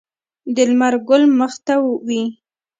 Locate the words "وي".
2.07-2.23